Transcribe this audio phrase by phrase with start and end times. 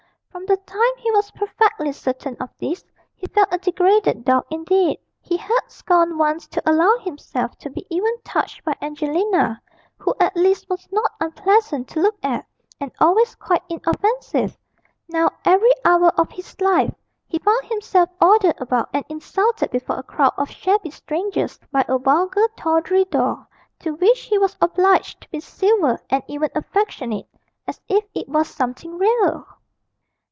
[0.31, 2.83] From the time he was perfectly certain of this
[3.15, 4.97] he felt a degraded dog indeed.
[5.21, 9.61] He had scorned once to allow himself to be even touched by Angelina
[9.97, 12.45] (who at least was not unpleasant to look at,
[12.79, 14.57] and always quite inoffensive):
[15.09, 16.93] now, every hour of his life
[17.27, 21.99] he found himself ordered about and insulted before a crowd of shabby strangers by a
[21.99, 23.45] vulgar tawdry doll,
[23.79, 27.27] to which he was obliged to be civil and even affectionate
[27.67, 29.45] as if it was something real!